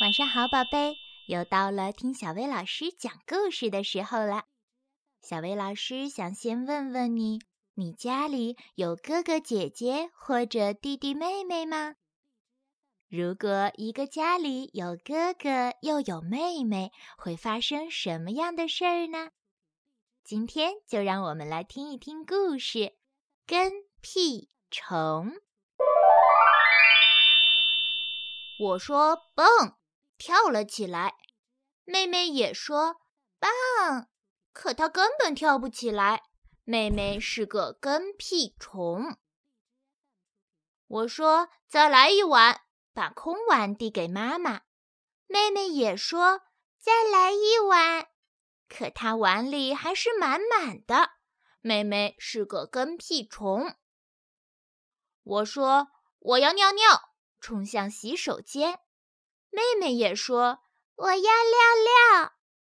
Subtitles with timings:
[0.00, 0.96] 晚上好，宝贝，
[1.26, 4.44] 又到了听小薇老师讲故事的时候了。
[5.20, 7.40] 小薇老师想先问问你，
[7.74, 11.96] 你家里有哥哥姐姐或者弟弟妹妹吗？
[13.08, 19.30] 如果一个家里有哥哥又有妹妹，会发生什么样的事儿呢？
[20.22, 22.78] 今天就让我们来听一听故事
[23.44, 25.32] 《跟屁虫》。
[28.60, 29.77] 我说蹦。
[30.18, 31.14] 跳了起来，
[31.84, 33.00] 妹妹也说
[33.38, 34.08] 棒，
[34.52, 36.24] 可她根本跳不起来。
[36.64, 39.16] 妹妹是个跟屁虫。
[40.86, 42.62] 我说再来一碗，
[42.92, 44.62] 把空碗递给妈妈。
[45.26, 46.42] 妹妹也说
[46.78, 48.08] 再来一碗，
[48.68, 51.12] 可她碗里还是满满的。
[51.60, 53.76] 妹妹是个跟屁虫。
[55.22, 58.80] 我说我要尿尿，冲向洗手间。
[59.50, 60.60] 妹妹也说
[60.96, 62.32] ：“我要尿尿。”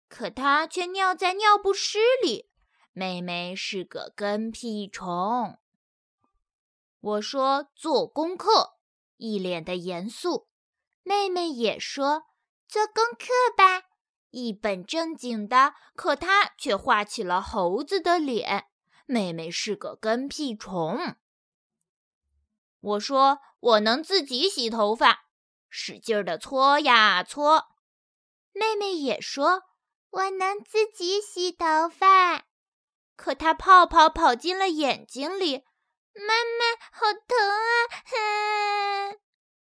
[0.07, 2.49] 可她却尿在尿不湿里。
[2.93, 5.59] 妹妹是个跟屁虫。
[6.99, 8.77] 我说：“做功课。”
[9.17, 10.49] 一脸的严肃。
[11.03, 12.23] 妹妹也说
[12.67, 13.89] ：“做功课吧。”
[14.31, 15.73] 一本正经的。
[15.95, 18.65] 可她却画起了猴子的脸。
[19.05, 21.15] 妹妹是个跟屁虫。
[22.79, 25.25] 我说：“我能自己洗头发。”
[25.69, 27.67] 使劲的搓呀搓，
[28.53, 29.63] 妹妹也说
[30.11, 32.45] ：“我能自己洗头发。”
[33.15, 35.63] 可她泡泡跑进了眼睛里，
[36.13, 39.13] 妈妈好疼啊！
[39.13, 39.19] 哼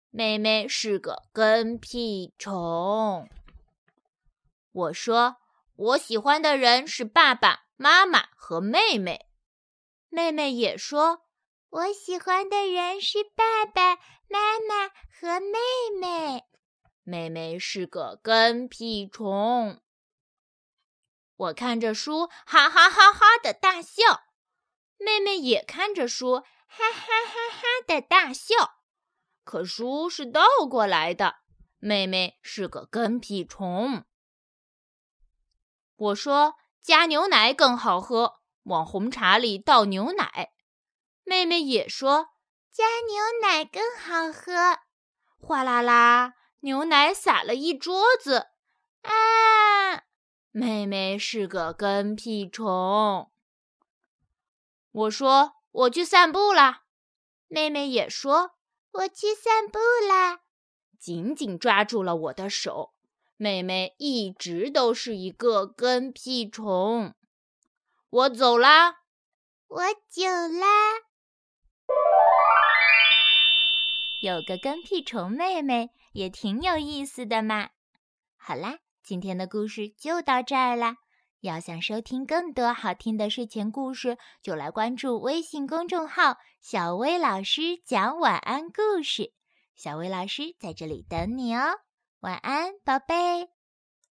[0.10, 3.30] 妹妹是个跟屁虫。
[4.72, 5.38] 我说
[5.76, 9.26] ：“我喜欢的人是爸爸妈妈和妹妹。”
[10.10, 11.24] 妹妹也说。
[11.70, 13.98] 我喜欢的人是爸爸
[14.30, 15.58] 妈妈和妹
[16.00, 16.46] 妹。
[17.02, 19.82] 妹妹是个跟屁虫。
[21.36, 24.26] 我看着书，哈哈哈哈的大笑。
[24.98, 28.82] 妹妹也看着书，哈哈哈哈的大笑。
[29.44, 31.38] 可书是倒过来的。
[31.80, 34.06] 妹妹是个跟屁虫。
[35.96, 40.52] 我说加牛奶更好喝，往红茶里倒牛奶。
[41.24, 42.30] 妹妹也说
[42.72, 44.82] ：“加牛奶更好喝。”
[45.48, 48.48] 哗啦啦，牛奶洒了一桌子。
[49.04, 50.04] 啊！
[50.52, 53.32] 妹妹是个跟屁虫。
[54.92, 56.84] 我说：“我去散步啦。”
[57.48, 58.56] 妹妹也说
[58.92, 60.42] ：“我去散步啦。”
[61.00, 62.94] 紧紧抓住了我的手。
[63.38, 67.16] 妹妹一直都是一个跟屁虫。
[68.10, 68.98] 我走啦。
[69.68, 70.26] 我走
[70.60, 71.07] 啦。
[74.28, 77.70] 有个跟屁虫妹妹也挺有意思的嘛。
[78.36, 80.98] 好啦，今天的故事就到这儿啦。
[81.40, 89.32] 要想收听更多好听的睡前故事，就来关注微信公众号“小薇老师讲晚安故事”。
[89.76, 91.80] 小薇老师在这里等你哦，
[92.20, 93.57] 晚安，宝贝。